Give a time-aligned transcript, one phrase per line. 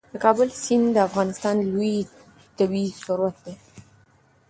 [0.11, 1.95] د کابل سیند د افغانستان یو لوی
[2.57, 3.55] طبعي ثروت دی.